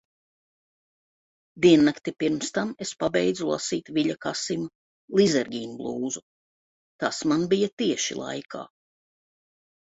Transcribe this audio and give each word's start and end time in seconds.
Diennakti 1.65 2.13
pirms 2.23 2.49
tam 2.55 2.71
es 2.85 2.93
pabeidzu 3.03 3.49
lasīt 3.49 3.91
Viļa 3.97 4.15
Kasima 4.27 4.71
"Lizergīnblūzu". 5.21 6.25
Tas 7.05 7.21
man 7.33 7.47
bija 7.53 7.71
tieši 7.85 8.19
laikā. 8.25 8.65